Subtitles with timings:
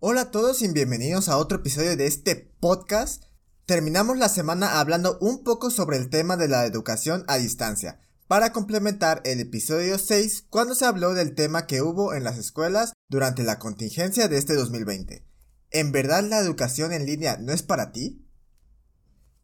[0.00, 3.24] Hola a todos y bienvenidos a otro episodio de este podcast.
[3.66, 8.52] Terminamos la semana hablando un poco sobre el tema de la educación a distancia, para
[8.52, 13.42] complementar el episodio 6 cuando se habló del tema que hubo en las escuelas durante
[13.42, 15.24] la contingencia de este 2020.
[15.72, 18.24] ¿En verdad la educación en línea no es para ti?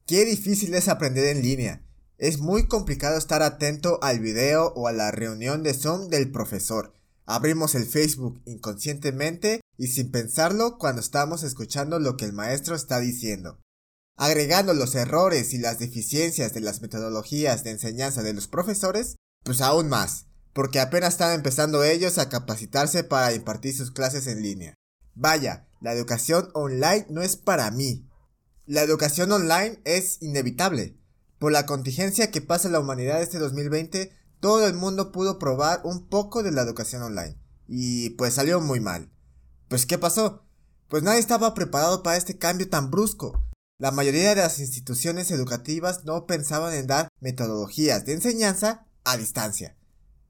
[0.06, 1.84] Qué difícil es aprender en línea.
[2.16, 6.94] Es muy complicado estar atento al video o a la reunión de Zoom del profesor.
[7.26, 13.00] Abrimos el Facebook inconscientemente y sin pensarlo cuando estamos escuchando lo que el maestro está
[13.00, 13.60] diciendo.
[14.16, 19.60] Agregando los errores y las deficiencias de las metodologías de enseñanza de los profesores, pues
[19.60, 24.74] aún más, porque apenas están empezando ellos a capacitarse para impartir sus clases en línea.
[25.14, 28.08] Vaya, la educación online no es para mí.
[28.66, 30.96] La educación online es inevitable.
[31.38, 34.12] Por la contingencia que pasa la humanidad este 2020,
[34.44, 37.40] todo el mundo pudo probar un poco de la educación online.
[37.66, 39.10] Y pues salió muy mal.
[39.68, 40.44] Pues ¿qué pasó?
[40.88, 43.42] Pues nadie estaba preparado para este cambio tan brusco.
[43.78, 49.78] La mayoría de las instituciones educativas no pensaban en dar metodologías de enseñanza a distancia.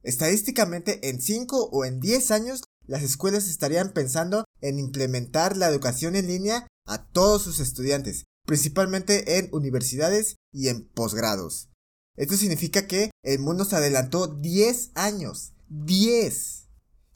[0.04, 6.14] Estadísticamente, en 5 o en 10 años, las escuelas estarían pensando en implementar la educación
[6.14, 11.68] en línea a todos sus estudiantes, principalmente en universidades y en posgrados.
[12.16, 15.52] Esto significa que el mundo se adelantó 10 años.
[15.68, 16.68] 10.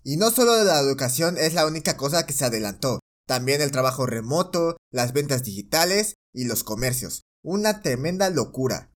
[0.04, 4.06] Y no solo la educación es la única cosa que se adelantó, también el trabajo
[4.06, 7.22] remoto, las ventas digitales y los comercios.
[7.42, 8.90] Una tremenda locura.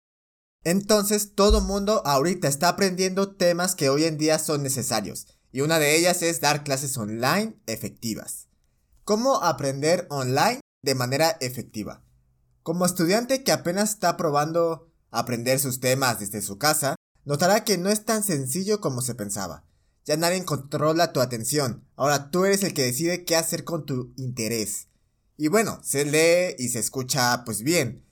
[0.63, 5.79] Entonces todo mundo ahorita está aprendiendo temas que hoy en día son necesarios, y una
[5.79, 8.49] de ellas es dar clases online efectivas.
[9.05, 12.05] ¿Cómo aprender online de manera efectiva?
[12.63, 17.91] Como estudiante que apenas está probando aprender sus temas desde su casa, notará que no
[17.91, 19.65] es tan sencillo como se pensaba.
[20.05, 21.85] Ya nadie controla tu atención.
[21.97, 24.89] Ahora tú eres el que decide qué hacer con tu interés.
[25.37, 28.05] Y bueno, se lee y se escucha pues bien.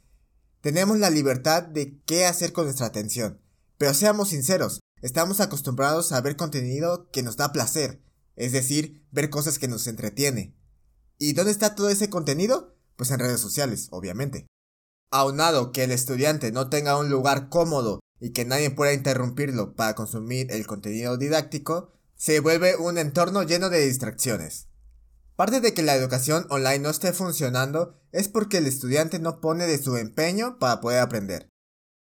[0.61, 3.41] Tenemos la libertad de qué hacer con nuestra atención.
[3.79, 8.03] Pero seamos sinceros, estamos acostumbrados a ver contenido que nos da placer.
[8.37, 10.55] Es decir, ver cosas que nos entretiene.
[11.19, 12.77] ¿Y dónde está todo ese contenido?
[12.97, 14.47] Pues en redes sociales, obviamente.
[15.11, 19.95] Aunado que el estudiante no tenga un lugar cómodo y que nadie pueda interrumpirlo para
[19.95, 24.69] consumir el contenido didáctico, se vuelve un entorno lleno de distracciones.
[25.35, 29.67] Parte de que la educación online no esté funcionando es porque el estudiante no pone
[29.67, 31.49] de su empeño para poder aprender.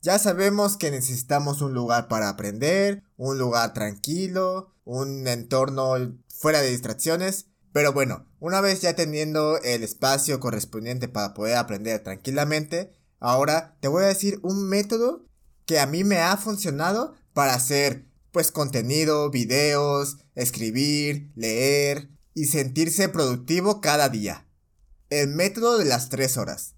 [0.01, 5.95] Ya sabemos que necesitamos un lugar para aprender, un lugar tranquilo, un entorno
[6.27, 12.01] fuera de distracciones, pero bueno, una vez ya teniendo el espacio correspondiente para poder aprender
[12.01, 15.25] tranquilamente, ahora te voy a decir un método
[15.65, 23.09] que a mí me ha funcionado para hacer pues contenido, videos, escribir, leer y sentirse
[23.09, 24.47] productivo cada día.
[25.09, 26.75] El método de las 3 horas.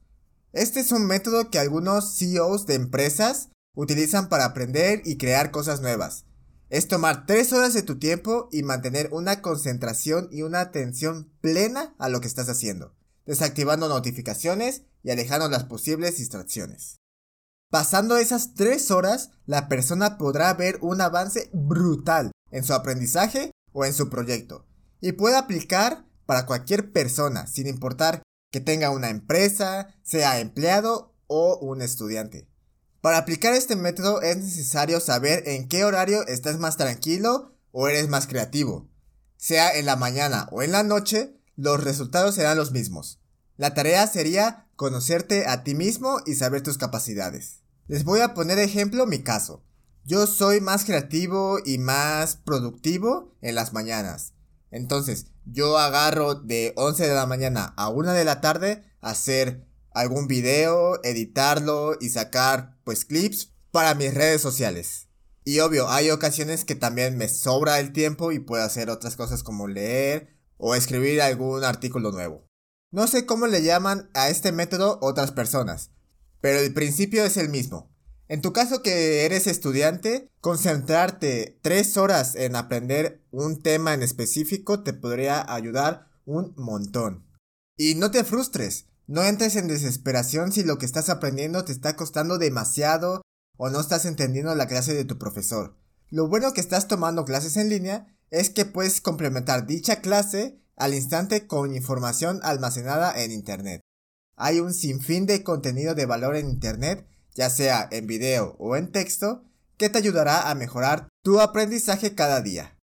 [0.51, 5.79] Este es un método que algunos CEOs de empresas utilizan para aprender y crear cosas
[5.79, 6.25] nuevas.
[6.69, 11.95] Es tomar 3 horas de tu tiempo y mantener una concentración y una atención plena
[11.97, 12.93] a lo que estás haciendo,
[13.25, 16.97] desactivando notificaciones y alejando las posibles distracciones.
[17.69, 23.85] Pasando esas tres horas, la persona podrá ver un avance brutal en su aprendizaje o
[23.85, 24.65] en su proyecto
[25.01, 31.57] y puede aplicar para cualquier persona, sin importar que tenga una empresa, sea empleado o
[31.59, 32.47] un estudiante.
[33.07, 38.09] Para aplicar este método es necesario saber en qué horario estás más tranquilo o eres
[38.09, 38.89] más creativo.
[39.37, 43.21] Sea en la mañana o en la noche, los resultados serán los mismos.
[43.55, 47.61] La tarea sería conocerte a ti mismo y saber tus capacidades.
[47.87, 49.63] Les voy a poner ejemplo mi caso.
[50.03, 54.33] Yo soy más creativo y más productivo en las mañanas.
[54.69, 59.65] Entonces, yo agarro de 11 de la mañana a 1 de la tarde a hacer
[59.97, 65.07] algún video, editarlo y sacar pues clips para mis redes sociales.
[65.43, 69.43] Y obvio, hay ocasiones que también me sobra el tiempo y puedo hacer otras cosas
[69.43, 72.47] como leer o escribir algún artículo nuevo.
[72.91, 75.91] No sé cómo le llaman a este método otras personas,
[76.41, 77.93] pero el principio es el mismo.
[78.27, 84.83] En tu caso que eres estudiante, concentrarte tres horas en aprender un tema en específico
[84.83, 87.25] te podría ayudar un montón.
[87.77, 91.95] Y no te frustres, no entres en desesperación si lo que estás aprendiendo te está
[91.95, 93.21] costando demasiado
[93.57, 95.77] o no estás entendiendo la clase de tu profesor.
[96.09, 100.93] Lo bueno que estás tomando clases en línea es que puedes complementar dicha clase al
[100.93, 103.81] instante con información almacenada en Internet.
[104.35, 108.91] Hay un sinfín de contenido de valor en Internet, ya sea en video o en
[108.91, 109.43] texto,
[109.77, 112.77] que te ayudará a mejorar tu aprendizaje cada día.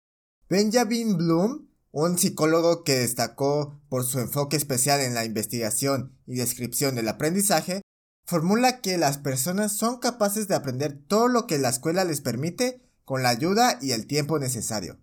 [0.49, 6.95] Benjamin Bloom un psicólogo que destacó por su enfoque especial en la investigación y descripción
[6.95, 7.83] del aprendizaje,
[8.25, 12.83] formula que las personas son capaces de aprender todo lo que la escuela les permite
[13.05, 14.99] con la ayuda y el tiempo necesario.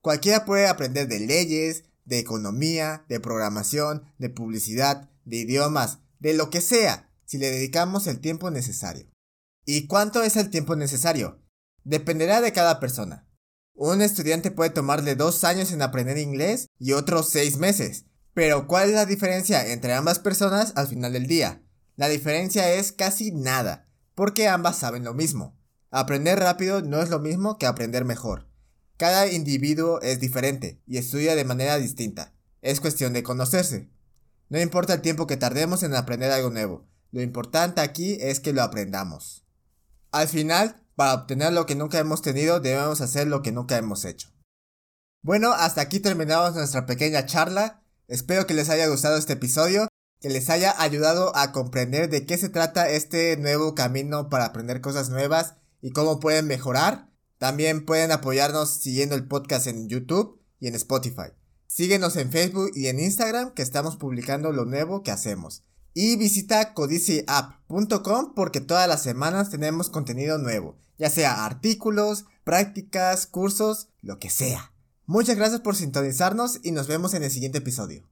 [0.00, 6.50] Cualquiera puede aprender de leyes, de economía, de programación, de publicidad, de idiomas, de lo
[6.50, 9.06] que sea, si le dedicamos el tiempo necesario.
[9.64, 11.42] ¿Y cuánto es el tiempo necesario?
[11.84, 13.27] Dependerá de cada persona.
[13.80, 18.06] Un estudiante puede tomarle dos años en aprender inglés y otros seis meses.
[18.34, 21.62] Pero ¿cuál es la diferencia entre ambas personas al final del día?
[21.94, 23.86] La diferencia es casi nada,
[24.16, 25.56] porque ambas saben lo mismo.
[25.92, 28.48] Aprender rápido no es lo mismo que aprender mejor.
[28.96, 32.34] Cada individuo es diferente y estudia de manera distinta.
[32.62, 33.88] Es cuestión de conocerse.
[34.48, 38.52] No importa el tiempo que tardemos en aprender algo nuevo, lo importante aquí es que
[38.52, 39.44] lo aprendamos.
[40.10, 44.04] Al final, para obtener lo que nunca hemos tenido, debemos hacer lo que nunca hemos
[44.04, 44.30] hecho.
[45.22, 47.84] Bueno, hasta aquí terminamos nuestra pequeña charla.
[48.08, 49.86] Espero que les haya gustado este episodio,
[50.20, 54.80] que les haya ayudado a comprender de qué se trata este nuevo camino para aprender
[54.80, 57.08] cosas nuevas y cómo pueden mejorar.
[57.38, 61.30] También pueden apoyarnos siguiendo el podcast en YouTube y en Spotify.
[61.68, 65.62] Síguenos en Facebook y en Instagram que estamos publicando lo nuevo que hacemos.
[65.94, 73.88] Y visita codicyapp.com porque todas las semanas tenemos contenido nuevo ya sea artículos, prácticas, cursos,
[74.02, 74.72] lo que sea.
[75.06, 78.04] Muchas gracias por sintonizarnos y nos vemos en el siguiente episodio.